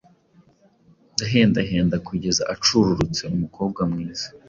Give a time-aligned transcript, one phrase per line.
[1.13, 4.27] ndahendahenda kugeza acururutse umukobwa mwiza